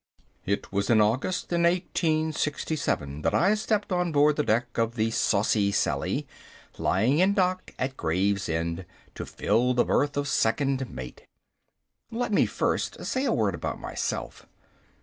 _)It 0.51 0.71
was 0.71 0.89
in 0.89 0.99
August 0.99 1.53
in 1.53 1.61
1867 1.61 3.21
that 3.21 3.35
I 3.35 3.53
stepped 3.53 3.91
on 3.91 4.11
board 4.11 4.35
the 4.35 4.41
deck 4.43 4.79
of 4.79 4.95
the 4.95 5.11
Saucy 5.11 5.71
Sally, 5.71 6.25
lying 6.79 7.19
in 7.19 7.35
dock 7.35 7.75
at 7.77 7.97
Gravesend, 7.97 8.87
to 9.13 9.27
fill 9.27 9.75
the 9.75 9.85
berth 9.85 10.17
of 10.17 10.27
second 10.27 10.89
mate. 10.89 11.27
Let 12.09 12.31
me 12.33 12.47
first 12.47 13.05
say 13.05 13.25
a 13.25 13.31
word 13.31 13.53
about 13.53 13.79
myself. 13.79 14.47